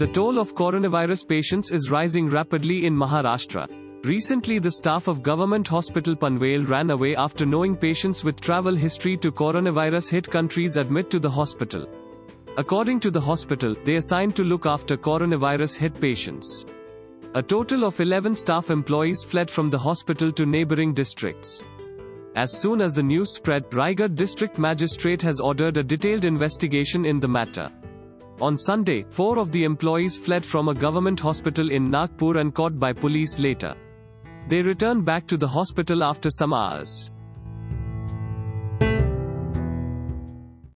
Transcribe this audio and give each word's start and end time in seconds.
The 0.00 0.06
toll 0.06 0.38
of 0.38 0.54
coronavirus 0.54 1.28
patients 1.28 1.72
is 1.72 1.90
rising 1.90 2.30
rapidly 2.30 2.86
in 2.86 2.96
Maharashtra. 2.96 3.68
Recently, 4.02 4.58
the 4.58 4.70
staff 4.70 5.08
of 5.08 5.22
Government 5.22 5.68
Hospital 5.68 6.16
Panvel 6.16 6.66
ran 6.66 6.88
away 6.88 7.14
after 7.14 7.44
knowing 7.44 7.76
patients 7.76 8.24
with 8.24 8.40
travel 8.40 8.74
history 8.74 9.18
to 9.18 9.30
coronavirus 9.30 10.08
hit 10.08 10.30
countries 10.30 10.78
admit 10.78 11.10
to 11.10 11.18
the 11.18 11.28
hospital. 11.28 11.86
According 12.56 13.00
to 13.00 13.10
the 13.10 13.20
hospital, 13.20 13.76
they 13.84 13.96
assigned 13.96 14.34
to 14.36 14.42
look 14.42 14.64
after 14.64 14.96
coronavirus 14.96 15.76
hit 15.76 16.00
patients. 16.00 16.64
A 17.34 17.42
total 17.42 17.84
of 17.84 18.00
11 18.00 18.34
staff 18.34 18.70
employees 18.70 19.22
fled 19.22 19.50
from 19.50 19.68
the 19.68 19.78
hospital 19.78 20.32
to 20.32 20.46
neighboring 20.46 20.94
districts. 20.94 21.62
As 22.36 22.58
soon 22.58 22.80
as 22.80 22.94
the 22.94 23.02
news 23.02 23.34
spread, 23.34 23.68
Raigad 23.68 24.14
district 24.14 24.58
magistrate 24.58 25.20
has 25.20 25.40
ordered 25.40 25.76
a 25.76 25.82
detailed 25.82 26.24
investigation 26.24 27.04
in 27.04 27.20
the 27.20 27.28
matter. 27.28 27.70
On 28.40 28.56
Sunday, 28.56 29.04
four 29.10 29.38
of 29.38 29.52
the 29.52 29.64
employees 29.64 30.16
fled 30.16 30.44
from 30.44 30.68
a 30.68 30.74
government 30.74 31.20
hospital 31.20 31.70
in 31.70 31.90
Nagpur 31.90 32.38
and 32.38 32.54
caught 32.54 32.78
by 32.78 32.92
police 32.92 33.38
later. 33.38 33.74
They 34.48 34.62
returned 34.62 35.04
back 35.04 35.26
to 35.26 35.36
the 35.36 35.46
hospital 35.46 36.02
after 36.02 36.30
some 36.30 36.54
hours. 36.54 37.10